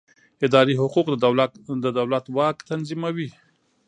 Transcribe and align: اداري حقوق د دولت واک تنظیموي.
اداري 0.45 0.73
حقوق 0.81 1.05
د 1.83 1.87
دولت 1.97 2.25
واک 2.37 2.57
تنظیموي. 2.69 3.29